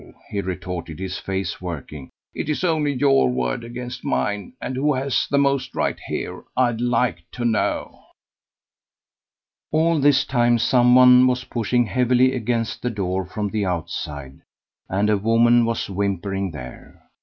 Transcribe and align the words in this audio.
he 0.31 0.41
retorted, 0.41 0.97
his 0.97 1.19
face 1.19 1.61
working. 1.61 2.09
"It's 2.33 2.63
only 2.63 2.93
your 2.93 3.29
word 3.29 3.63
against 3.63 4.03
mine; 4.03 4.53
and 4.59 4.75
who 4.75 4.95
has 4.95 5.27
the 5.29 5.37
most 5.37 5.75
right 5.75 5.99
here, 6.07 6.43
I'd 6.57 6.81
like 6.81 7.19
to 7.33 7.45
know?" 7.45 7.99
All 9.71 9.99
this 9.99 10.25
time 10.25 10.57
some 10.57 10.95
one 10.95 11.27
was 11.27 11.43
pushing 11.43 11.85
heavily 11.85 12.33
against 12.33 12.81
the 12.81 12.89
door 12.89 13.27
from 13.27 13.49
the 13.49 13.67
outside, 13.67 14.41
and 14.89 15.07
a 15.07 15.19
woman 15.19 15.65
was 15.65 15.87
whimpering 15.87 16.49
there. 16.49 17.03